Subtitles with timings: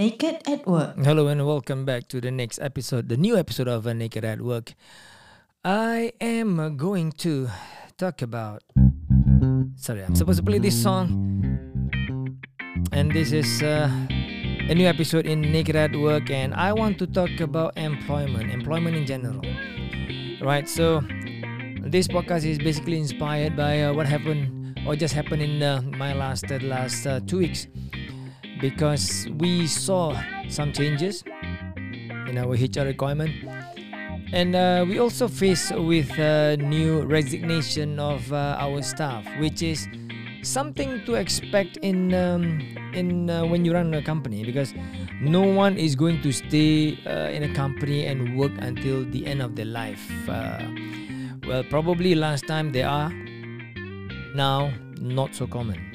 [0.00, 0.96] Naked at Work.
[1.04, 4.72] Hello and welcome back to the next episode, the new episode of Naked at Work.
[5.62, 7.50] I am going to
[7.98, 8.62] talk about.
[9.76, 11.12] Sorry, I'm supposed to play this song.
[12.92, 13.92] And this is uh,
[14.70, 18.96] a new episode in Naked at Work, and I want to talk about employment, employment
[18.96, 19.44] in general.
[20.40, 21.04] Right, so
[21.84, 26.14] this podcast is basically inspired by uh, what happened or just happened in uh, my
[26.14, 27.66] last uh, last uh, two weeks
[28.60, 30.14] because we saw
[30.48, 31.24] some changes
[32.28, 33.32] in our HR requirement.
[34.32, 39.88] And uh, we also face with uh, new resignation of uh, our staff which is
[40.42, 42.60] something to expect in um,
[42.94, 44.72] in uh, when you run a company because
[45.20, 49.42] no one is going to stay uh, in a company and work until the end
[49.42, 50.58] of their life uh,
[51.46, 53.10] well probably last time they are
[54.34, 55.89] now not so common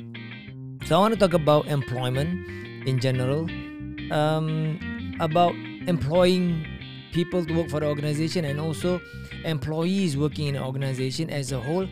[0.86, 2.46] so i want to talk about employment
[2.86, 3.50] in general.
[4.12, 4.80] Um,
[5.20, 5.56] about
[5.88, 6.66] employing
[7.12, 9.02] people to work for the organization and also
[9.44, 11.88] employees working in an organization as a whole.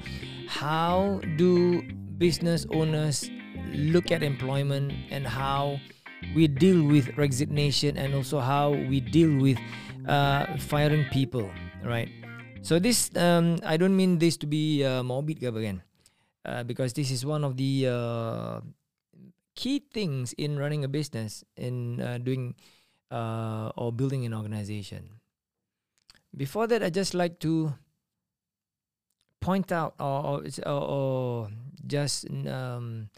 [0.47, 1.81] How do
[2.17, 3.29] business owners
[3.73, 5.79] look at employment and how
[6.35, 9.57] we deal with resignation and also how we deal with
[10.07, 11.49] uh, firing people
[11.83, 12.09] right?
[12.61, 15.83] So this um, i don't mean this to be uh, morbid apa
[16.47, 18.63] uh, because this is one of the uh,
[19.55, 22.55] key things in running a business in uh, doing
[23.11, 25.19] uh, or building an organization.
[26.35, 27.75] Before that i just like to
[29.39, 31.49] point out or, or, or,
[31.85, 33.09] just um,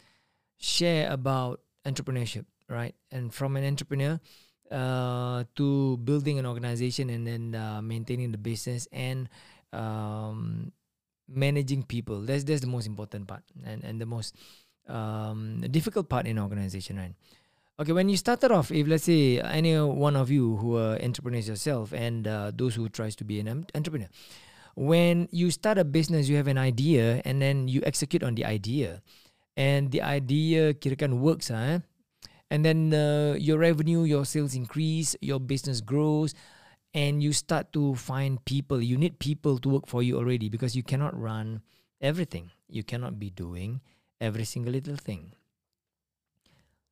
[0.58, 2.96] share about entrepreneurship right?
[3.12, 4.20] And from an entrepreneur
[4.72, 9.30] uh, to building an organization and then uh, maintaining the business and
[9.74, 10.72] um,
[11.28, 12.22] managing people.
[12.22, 14.36] That's that's the most important part and and the most
[14.88, 17.16] um, difficult part in organization right?
[17.80, 21.48] Okay when you started off if let's say any one of you who are entrepreneurs
[21.48, 24.08] yourself and uh, those who tries to be an entrepreneur
[24.76, 28.46] when you start a business you have an idea and then you execute on the
[28.46, 29.02] idea.
[29.58, 31.80] And the idea kirakan works ah, eh?
[32.52, 36.36] and then uh, your revenue your sales increase your business grows
[36.94, 38.84] and you start to find people.
[38.84, 41.64] You need people to work for you already because you cannot run
[42.02, 42.52] everything.
[42.68, 43.80] You cannot be doing
[44.20, 45.34] every single little thing.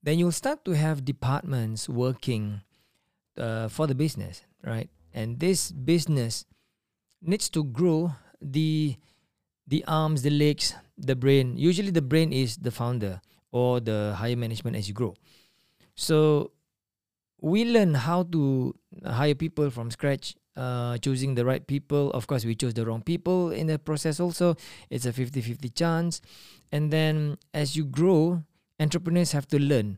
[0.01, 2.61] Then you'll start to have departments working
[3.37, 4.89] uh, for the business right?
[5.13, 6.45] And this business
[7.21, 8.95] needs to grow the
[9.67, 11.57] the arms the legs the brain.
[11.57, 15.13] Usually the brain is the founder or the higher management as you grow.
[15.95, 16.51] So
[17.39, 18.73] we learn how to
[19.05, 22.11] hire people from scratch uh, choosing the right people.
[22.11, 24.55] Of course we chose the wrong people in the process also.
[24.89, 26.21] It's a 50-50 chance.
[26.71, 28.43] And then as you grow
[28.79, 29.97] entrepreneurs have to learn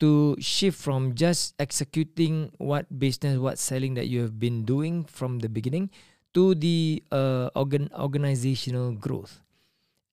[0.00, 5.40] to shift from just executing what business what selling that you have been doing from
[5.40, 5.90] the beginning
[6.34, 9.42] to the uh, organ organizational growth.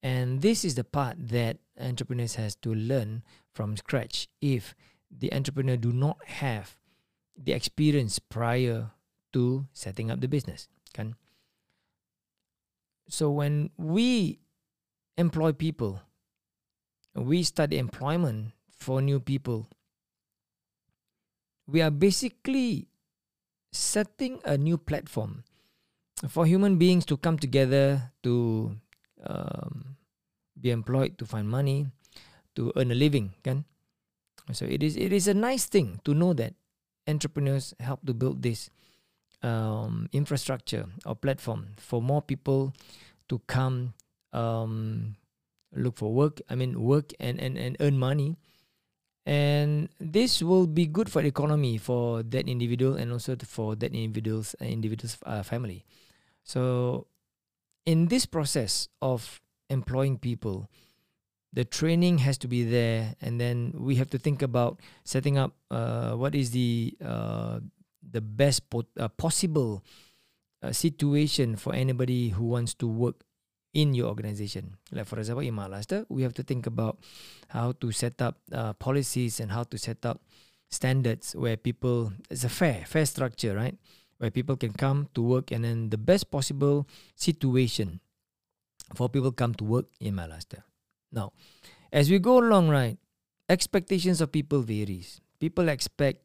[0.01, 4.27] And this is the part that entrepreneurs has to learn from scratch.
[4.41, 4.75] If
[5.09, 6.77] the entrepreneur do not have
[7.37, 8.91] the experience prior
[9.35, 11.19] to setting up the business kan?
[13.11, 14.39] So when we
[15.19, 15.99] employ people
[17.15, 19.67] we the employment for new people
[21.67, 22.87] we are basically
[23.71, 25.43] setting a new platform
[26.27, 28.71] for human beings to come together to
[29.23, 29.97] um,
[30.59, 31.87] be employed to find money
[32.55, 33.65] to earn a living kan?
[34.53, 36.53] So it is it is a nice thing to know that
[37.09, 38.69] entrepreneurs help to build this
[39.45, 42.73] um, infrastructure or platform for more people
[43.29, 43.93] to come
[44.33, 45.15] um,
[45.73, 48.37] look for work i mean work and, and, and earn money.
[49.27, 53.91] And this will be good for the economy for that individual and also for that
[53.91, 55.83] individual's individual's uh, family.
[56.43, 57.07] So
[57.87, 60.69] in this process of employing people
[61.55, 65.55] the training has to be there and then we have to think about setting up
[65.71, 67.59] uh, what is the uh,
[68.11, 69.83] the best po- uh, possible
[70.61, 73.23] uh, situation for anybody who wants to work
[73.73, 74.77] in your organization.
[74.91, 76.99] Like for example in mylustre we have to think about
[77.49, 80.21] how to set up uh, policies and how to set up
[80.69, 83.77] standards where people it's a fair fair structure right?
[84.17, 87.99] Where people can come to work and then the best possible situation
[88.93, 90.63] for people come to work in mylustre.
[91.11, 91.33] Now,
[91.91, 92.97] as we go along, right,
[93.49, 95.21] expectations of people varies.
[95.39, 96.24] People expect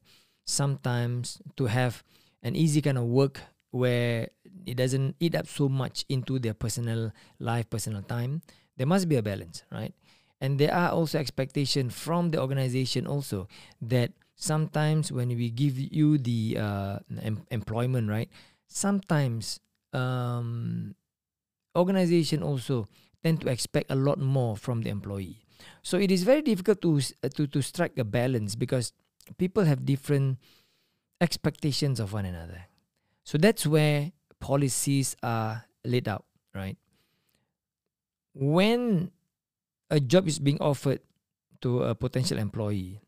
[0.50, 2.02] sometimes to have
[2.42, 4.28] an easy kind of work where
[4.66, 8.42] it doesn't eat up so much into their personal life, personal time.
[8.76, 9.94] There must be a balance, right?
[10.40, 13.46] And there are also expectations from the organization also
[13.82, 18.28] that sometimes when we give you the uh, em- employment, right?
[18.66, 19.60] Sometimes
[19.92, 20.94] um,
[21.76, 22.86] organization also
[23.22, 25.44] tend to expect a lot more from the employee.
[25.82, 27.00] So it is very difficult to
[27.36, 28.92] to to strike a balance because
[29.38, 30.38] people have different
[31.20, 32.66] expectations of one another.
[33.24, 36.24] So that's where policies are laid out,
[36.54, 36.76] right?
[38.34, 39.10] When
[39.90, 41.00] a job is being offered
[41.60, 43.02] to a potential employee,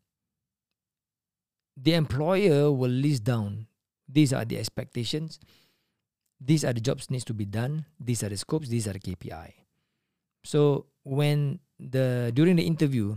[1.77, 3.67] the employer will list down
[4.09, 5.41] these are the expectations
[6.41, 9.01] these are the jobs needs to be done these are the scopes these are the
[9.01, 9.53] kpi
[10.45, 13.17] so when the during the interview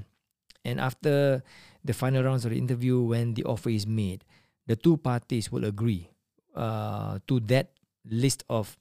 [0.63, 1.43] and after
[1.85, 4.25] the final rounds of the interview when the offer is made
[4.65, 6.09] the two parties will agree
[6.57, 7.69] uh, to that
[8.09, 8.73] list of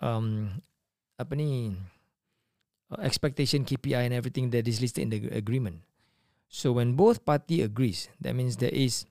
[0.00, 0.62] um,
[1.18, 1.74] apa ni
[2.94, 5.82] uh, expectation KPI and everything that is listed in the agreement
[6.48, 9.04] so when both party agrees, that means there is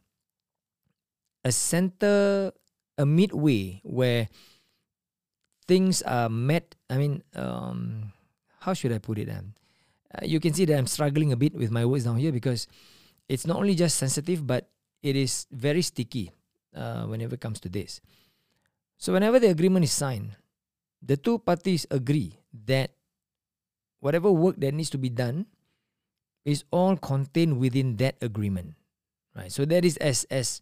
[1.44, 2.52] a center,
[2.98, 4.30] a midway where
[5.68, 6.76] things are met.
[6.90, 8.14] I mean, um,
[8.60, 9.30] how should I put it?
[9.30, 9.54] Um,
[10.14, 12.68] uh, you can see that I'm struggling a bit with my words down here because
[13.28, 14.70] it's not only just sensitive, but
[15.02, 16.32] it is very sticky
[16.76, 18.02] uh, whenever it comes to this.
[18.98, 20.36] So whenever the agreement is signed,
[21.02, 22.92] the two parties agree that
[24.00, 25.46] whatever work that needs to be done
[26.46, 28.78] is all contained within that agreement
[29.36, 30.62] right so that is as as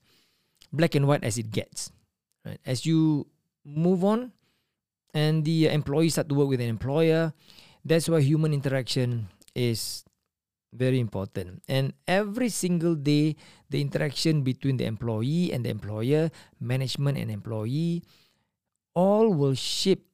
[0.71, 1.91] black and white as it gets
[2.47, 3.27] right as you
[3.67, 4.31] move on
[5.13, 7.35] and the employees start to work with an employer
[7.83, 10.03] that's why human interaction is
[10.73, 13.35] very important and every single day
[13.69, 16.29] the interaction between the employee and the employer
[16.59, 18.03] management and employee
[18.93, 20.05] all will shape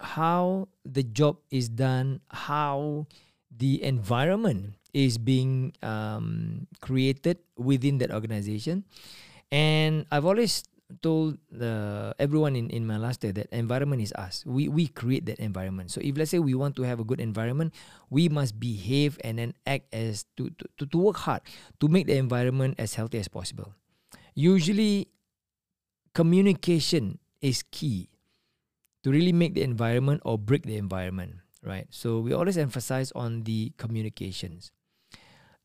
[0.00, 3.06] how the job is done how
[3.50, 8.84] the environment is being um, created within that organization.
[9.50, 10.64] And I've always
[11.02, 14.44] told the everyone in, in my last day that environment is us.
[14.46, 15.90] We we create that environment.
[15.92, 17.76] So if let's say we want to have a good environment,
[18.08, 21.42] we must behave and then act as to, to, to work hard
[21.80, 23.74] to make the environment as healthy as possible.
[24.34, 25.08] Usually
[26.14, 28.08] communication is key
[29.04, 31.86] to really make the environment or break the environment, right?
[31.90, 34.72] So we always emphasize on the communications.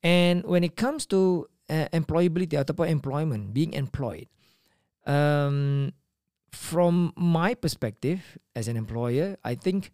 [0.03, 4.27] And when it comes to uh, employability ataupun employment, being employed,
[5.05, 5.93] um,
[6.51, 9.91] from my perspective as an employer, I think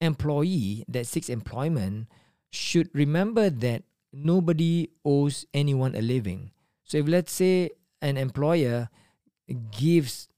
[0.00, 2.08] employee that seeks employment
[2.50, 3.82] should remember that
[4.12, 6.50] nobody owes anyone a living.
[6.84, 7.70] So if let's say
[8.00, 8.88] an employer
[9.70, 10.28] gives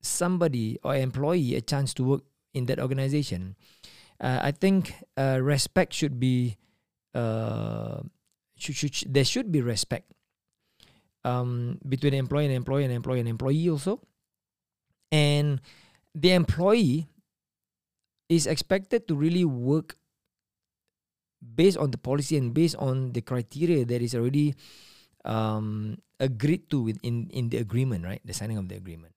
[0.00, 2.22] somebody or employee a chance to work
[2.54, 3.54] in that organization,
[4.20, 6.56] uh, I think uh, respect should be
[7.14, 8.02] uh,
[8.56, 10.10] should, should, there should be respect
[11.24, 14.00] um, between employee and employee and employee and employee also.
[15.10, 15.60] And
[16.14, 17.08] the employee
[18.28, 19.96] is expected to really work
[21.42, 24.54] based on the policy and based on the criteria that is already
[25.24, 28.22] um, agreed to in, in the agreement, right?
[28.24, 29.14] The signing of the agreement.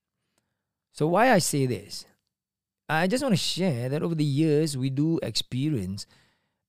[0.91, 2.05] So why I say this?
[2.87, 6.05] I just want to share that over the years we do experience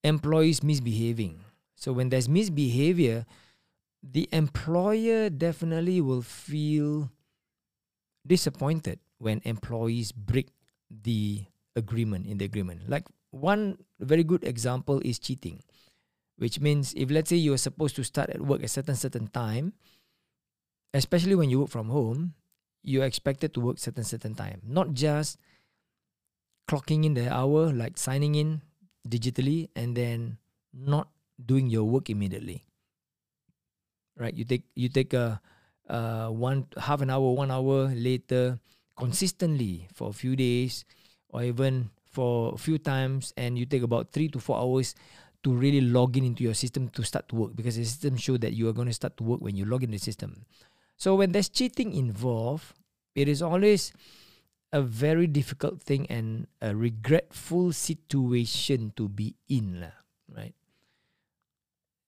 [0.03, 1.41] employees misbehaving
[1.77, 3.27] so when there's misbehavior,
[4.13, 7.11] the employer definitely will feel
[8.27, 10.51] disappointed when employees break
[10.91, 11.45] the
[11.75, 12.89] agreement in the agreement.
[12.89, 15.63] Like one very good example is cheating,
[16.39, 19.27] which means if let's say you are supposed to start at work at certain certain
[19.29, 19.73] time,
[20.95, 22.35] especially when you work from home,
[22.83, 25.39] you're expected to work certain certain time, not just
[26.71, 28.63] clocking in the hour like signing in
[29.07, 30.39] digitally and then
[30.75, 31.09] not
[31.39, 32.67] doing your work immediately
[34.19, 34.35] right?
[34.35, 35.41] You take you take a
[35.89, 38.59] uh, one half an hour one hour later
[38.97, 40.85] consistently for a few days
[41.29, 44.95] or even for a few times and you take about three to four hours
[45.45, 48.37] to really log in into your system to start to work because the system show
[48.37, 50.47] that you are going to start to work when you log in the system.
[50.97, 52.73] So when there's cheating involved
[53.15, 53.93] it is always
[54.73, 59.87] a very difficult thing and a regretful situation to be in
[60.35, 60.55] right?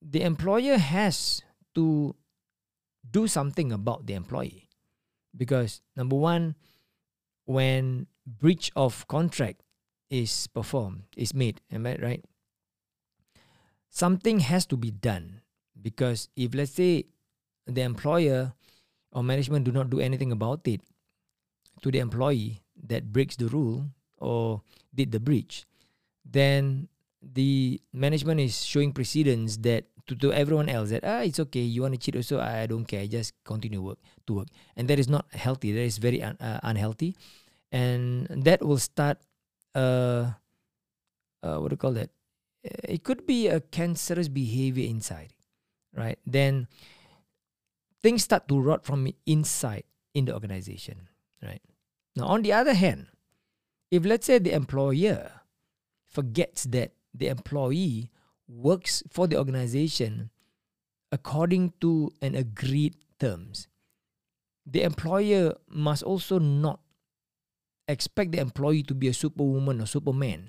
[0.02, 1.42] The employer has
[1.78, 2.14] to
[3.06, 4.68] do something about the employee.
[5.36, 6.58] Because number one
[7.46, 9.62] when breach of contract
[10.10, 12.24] is performed is made am i right?
[13.88, 15.40] Something has to be done.
[15.80, 17.06] Because if let's say
[17.66, 18.52] the employer
[19.12, 20.82] or management do not do anything about it
[21.82, 23.86] to the employee that breaks the rule
[24.18, 24.62] or
[24.94, 25.64] did the breach
[26.24, 26.88] then
[27.22, 31.82] the management is showing precedence that to, to everyone else that ah it's okay you
[31.82, 34.48] want to cheat also I don't care just continue work to work.
[34.76, 37.14] And that is not healthy that is very un, uh, unhealthy.
[37.70, 39.18] And that will start
[39.74, 40.32] uh,
[41.44, 42.10] uh what do you call that?
[42.64, 45.32] It could be a cancerous behavior inside
[45.94, 46.18] right?
[46.26, 46.66] Then
[48.02, 49.84] things start to rot from inside
[50.14, 51.08] in the organization
[51.44, 51.62] right?
[52.16, 53.08] Now on the other hand
[53.90, 55.44] if let's say the employer
[56.08, 58.10] forgets that the employee
[58.48, 60.30] works for the organization
[61.12, 63.68] according to an agreed terms
[64.66, 66.80] the employer must also not
[67.88, 70.48] expect the employee to be a superwoman or superman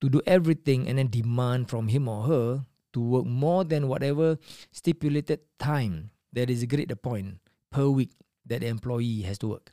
[0.00, 4.38] to do everything and then demand from him or her to work more than whatever
[4.72, 7.38] stipulated time that is agreed upon
[7.70, 8.10] per week
[8.46, 9.72] that the employee has to work.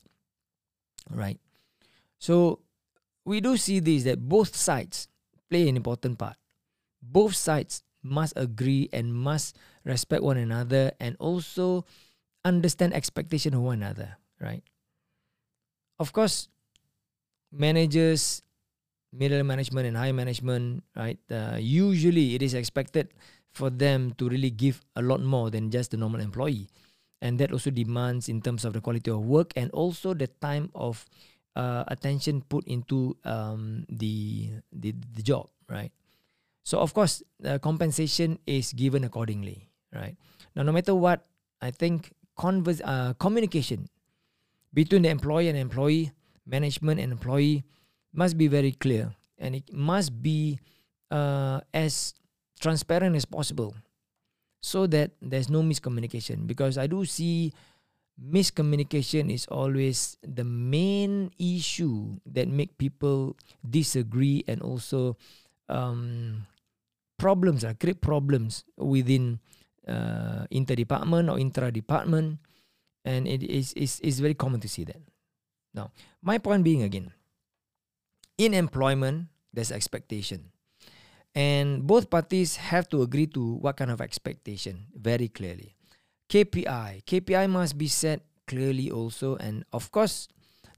[1.10, 1.40] Right?
[2.20, 2.60] So
[3.26, 5.08] we do see this that both sides
[5.50, 6.38] play an important part.
[7.02, 11.86] Both sides must agree and must respect one another and also
[12.46, 14.64] understand expectation of one another, right?
[16.00, 16.48] Of course,
[17.52, 18.42] managers
[19.12, 21.20] middle management and high management, right?
[21.32, 23.10] Uh, usually, it is expected
[23.52, 26.70] for them to really give a lot more than just the normal employee,
[27.22, 30.70] and that also demands in terms of the quality of work and also the time
[30.76, 31.06] of
[31.56, 35.92] uh, attention put into um, the, the the job, right?
[36.70, 40.14] So of course, the compensation is given accordingly, right?
[40.54, 41.26] Now, no matter what,
[41.66, 43.90] I think converse, uh, communication
[44.72, 46.14] between the employer and employee,
[46.46, 47.66] management and employee
[48.14, 50.60] must be very clear and it must be
[51.10, 52.14] uh, as
[52.62, 53.74] transparent as possible
[54.62, 57.54] so that there's no miscommunication because i do see
[58.20, 65.16] miscommunication is always the main issue that make people disagree and also
[65.70, 66.44] um,
[67.20, 69.40] problems uh, create problems within
[69.88, 72.40] uh, inter-department or intra-department
[73.04, 75.02] and it is, is, is very common to see that
[75.74, 75.92] now
[76.24, 77.12] my point being again
[78.40, 80.50] in employment, there's expectation.
[81.36, 85.76] And both parties have to agree to what kind of expectation very clearly.
[86.32, 87.04] KPI.
[87.04, 89.36] KPI must be set clearly also.
[89.36, 90.28] And of course,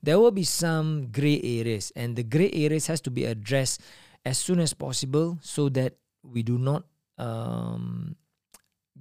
[0.03, 1.93] there will be some gray areas.
[1.95, 3.79] And the gray areas has to be addressed
[4.25, 6.83] as soon as possible so that we do not
[7.17, 8.15] um,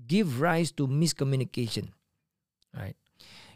[0.07, 1.89] give rise to miscommunication.
[2.77, 2.97] Right?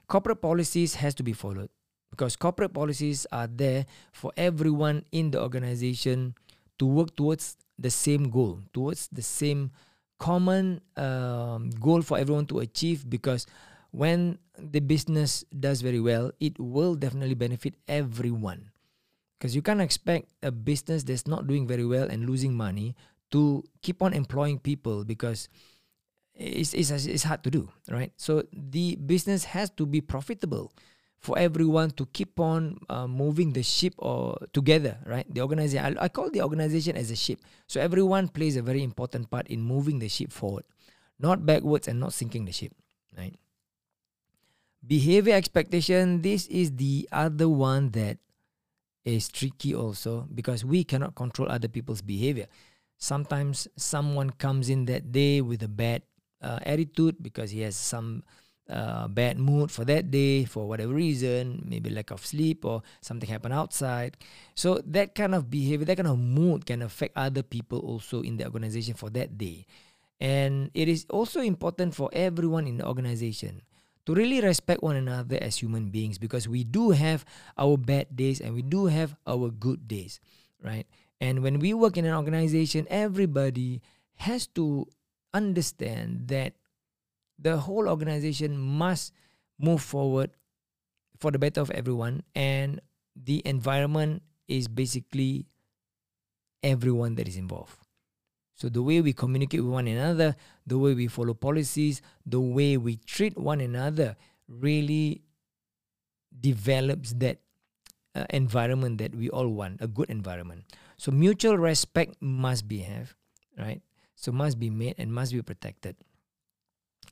[0.06, 1.71] Corporate policies has to be followed
[2.11, 6.35] because corporate policies are there for everyone in the organization
[6.78, 9.71] to work towards the same goal, towards the same
[10.18, 13.09] common um, goal for everyone to achieve.
[13.09, 13.47] Because
[13.90, 18.71] when the business does very well, it will definitely benefit everyone.
[19.38, 22.94] Because you can't expect a business that's not doing very well and losing money
[23.35, 25.49] to keep on employing people because
[26.35, 28.12] it's, it's, it's hard to do, right?
[28.17, 30.73] So the business has to be profitable
[31.19, 35.26] for everyone to keep on uh, moving the ship or together, right?
[35.26, 37.41] The organization, I, I call the organization as a ship.
[37.67, 40.64] So everyone plays a very important part in moving the ship forward,
[41.19, 42.73] not backwards and not sinking the ship,
[43.19, 43.35] right?
[44.87, 48.19] Behavior expectation, this is the other one that
[49.05, 52.47] is tricky also because we cannot control other people's behavior.
[52.99, 56.03] Sometimes someone comes in that day with a bad
[56.41, 58.23] uh, attitude because he has some
[58.69, 63.29] uh, bad mood for that day for whatever reason, maybe lack of sleep or something
[63.29, 64.17] happened outside.
[64.55, 68.37] So that kind of behavior, that kind of mood can affect other people also in
[68.37, 69.67] the organization for that day.
[70.21, 73.63] And it is also important for everyone in the organization
[74.07, 77.25] to really respect one another as human beings because we do have
[77.59, 80.21] our bad days and we do have our good days,
[80.63, 80.87] right?
[81.25, 83.81] And when we work in an organization, everybody
[84.21, 84.85] has to
[85.33, 86.52] understand that
[87.40, 89.16] the whole organization must
[89.59, 90.37] move forward
[91.19, 92.25] for the better of everyone.
[92.35, 92.85] And
[93.16, 95.47] the environment is basically
[96.62, 97.78] everyone that is involved.
[98.54, 102.76] So the way we communicate with one another the way we follow policies the way
[102.76, 104.14] we treat one another
[104.47, 105.23] really
[106.31, 107.38] develops that
[108.14, 110.62] uh, environment that we all want a good environment
[110.97, 113.15] so mutual respect must be have
[113.59, 113.83] right
[114.15, 115.97] so must be made and must be protected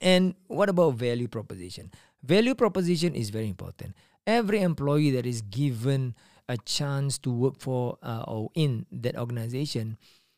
[0.03, 1.93] and what about value proposition?
[2.23, 3.95] Value proposition is very important.
[4.27, 6.15] Every employee that is given
[6.49, 9.97] a chance to work for uh, or in that organization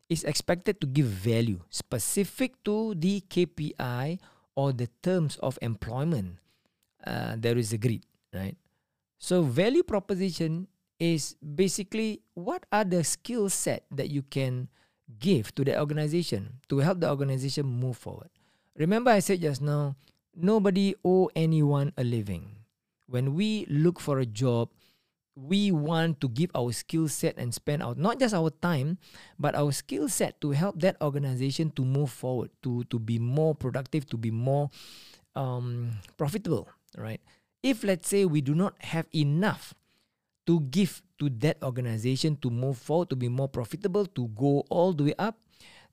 [0.08, 4.20] is expected to give value specific to the KPI
[4.54, 6.36] or the terms of employment
[7.06, 8.56] uh, that is agreed, right?
[9.18, 14.68] So value proposition is basically what are the skill set that you can
[15.18, 18.30] give to the organization to help the organization move forward.
[18.76, 19.96] Remember, I said just now,
[20.34, 22.64] nobody owe anyone a living.
[23.06, 24.70] When we look for a job,
[25.34, 28.98] we want to give our skill set and spend out not just our time,
[29.38, 33.54] but our skill set to help that organization to move forward, to to be more
[33.54, 34.70] productive, to be more
[35.34, 37.20] um, profitable, right?
[37.62, 39.74] If let's say we do not have enough
[40.46, 44.92] to give to that organization to move forward, to be more profitable, to go all
[44.92, 45.38] the way up,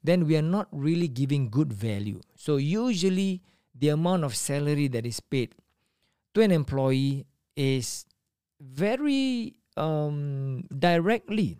[0.03, 2.19] then we are not really giving good value.
[2.35, 3.41] So usually
[3.75, 5.55] the amount of salary that is paid
[6.33, 8.05] to an employee is
[8.59, 11.57] very um, directly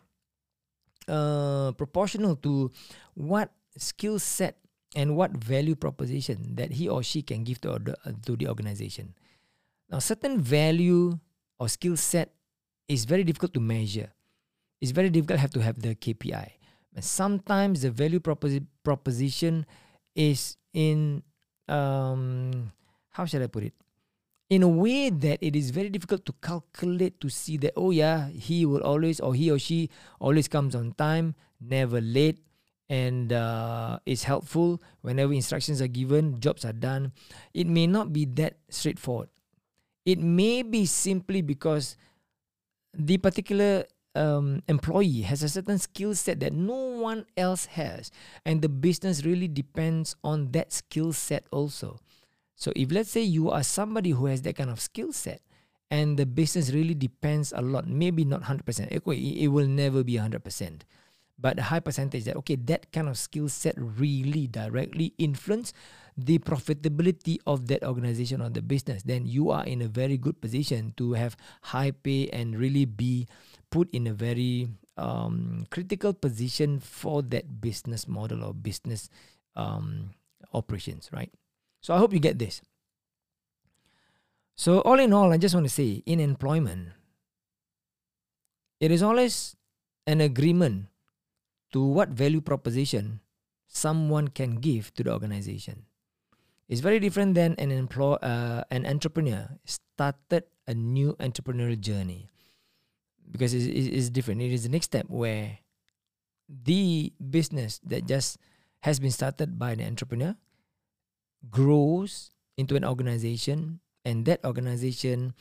[1.08, 2.72] uh, proportional to
[3.14, 4.58] what skill set
[4.96, 7.96] and what value proposition that he or she can give to, the,
[8.26, 9.14] to the organization.
[9.90, 11.20] Now, certain value
[11.60, 12.34] or skill set
[12.92, 14.12] is very difficult to measure.
[14.82, 16.60] It's very difficult have to have the KPI.
[16.96, 19.66] And sometimes the value proposi- proposition
[20.16, 21.24] is in
[21.70, 22.72] um,
[23.12, 23.74] how should I put it?
[24.50, 28.28] In a way that it is very difficult to calculate to see that oh yeah
[28.28, 32.44] he will always or he or she always comes on time, never late,
[32.90, 37.14] and uh, is helpful whenever instructions are given, jobs are done.
[37.54, 39.30] It may not be that straightforward.
[40.04, 41.96] It may be simply because
[42.94, 48.12] the particular um, employee has a certain skill set that no one else has,
[48.46, 52.00] and the business really depends on that skill set also.
[52.56, 55.42] So, if let's say you are somebody who has that kind of skill set,
[55.90, 60.82] and the business really depends a lot, maybe not 100%, it will never be 100%,
[61.40, 65.74] but a high percentage that, okay, that kind of skill set really directly influence
[66.18, 70.40] the profitability of that organization or the business, then you are in a very good
[70.42, 73.28] position to have high pay and really be
[73.70, 79.10] put in a very um, critical position for that business model or business
[79.56, 80.12] um,
[80.54, 81.32] operations, right?
[81.82, 82.62] So I hope you get this.
[84.56, 86.90] So, all in all, I just want to say in employment,
[88.80, 89.56] it is always
[90.06, 90.86] an agreement
[91.72, 93.22] to what value proposition
[93.66, 95.86] someone can give to the organization.
[96.72, 102.32] It's very different than an employ uh, an entrepreneur started a new entrepreneurial journey
[103.30, 104.40] because it's, it's different.
[104.40, 105.60] It is the next step where
[106.48, 108.38] the business that just
[108.88, 110.38] has been started by an entrepreneur
[111.50, 115.34] grows into an organization, and that organization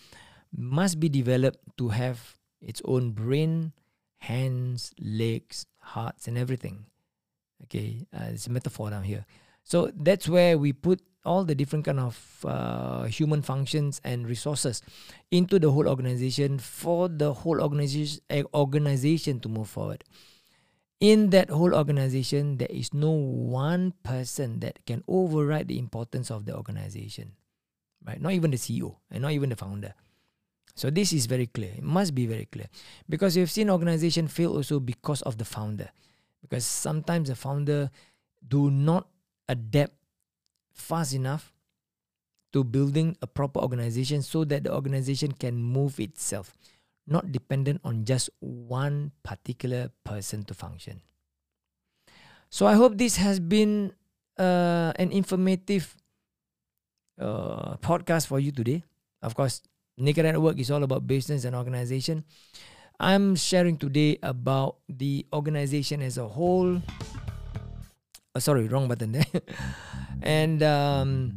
[0.50, 3.70] must be developed to have its own brain,
[4.18, 6.86] hands, legs, hearts, and everything.
[7.62, 9.24] Okay, uh, it's a metaphor down here.
[9.62, 14.82] So that's where we put all the different kind of uh, human functions and resources
[15.30, 18.20] into the whole organization for the whole organization
[18.54, 20.04] organization to move forward.
[21.00, 26.44] In that whole organization there is no one person that can override the importance of
[26.44, 27.32] the organization
[28.06, 28.20] right?
[28.20, 29.94] Not even the ceo and not even the founder.
[30.74, 31.72] So this is very clear.
[31.76, 32.66] It must be very clear.
[33.08, 35.90] Because you've seen organization fail also because of the founder.
[36.40, 37.90] Because sometimes the founder
[38.46, 39.08] do not
[39.48, 39.92] adapt
[40.80, 41.52] fast enough
[42.52, 46.56] to building a proper organization so that the organization can move itself,
[47.06, 51.00] not dependent on just one particular person to function.
[52.50, 53.92] So I hope this has been
[54.38, 55.94] uh, an informative
[57.20, 58.82] uh, podcast for you today.
[59.22, 59.62] Of course,
[59.96, 62.24] Naked at Work is all about business and organization.
[62.98, 66.82] I'm sharing today about the organization as a whole.
[68.34, 69.26] Oh, sorry, wrong button there.
[70.22, 71.32] And um,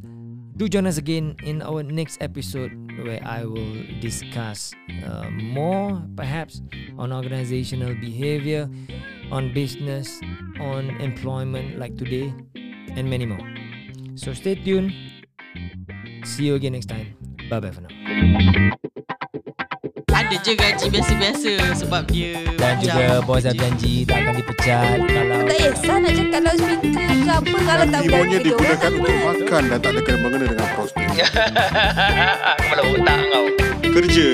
[0.58, 4.74] do join us again in our next episode where I will discuss
[5.08, 6.62] uh, more, perhaps,
[6.98, 8.70] on organizational behavior,
[9.32, 10.20] on business,
[10.60, 12.34] on employment, like today,
[12.92, 13.42] and many more.
[14.16, 14.92] So stay tuned.
[16.26, 17.16] See you again next time.
[17.50, 18.76] Bye bye for now.
[20.42, 25.58] Je gaji biasa-biasa sebab dia Dan juga bos dah janji tak akan dipecat kalau Tak
[25.62, 29.80] kisah nak cakap kalau speaker ke apa Kalau tak Timonnya berani digunakan untuk makan dan
[29.80, 31.08] tak ada kena mengena dengan prospek.
[32.64, 33.46] Kepala otak kau
[33.94, 34.30] Kerja.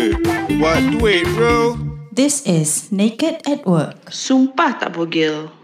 [0.55, 1.75] Buat duit bro.
[2.15, 4.11] This is Naked at Work.
[4.11, 5.58] Sumpah tak bogel.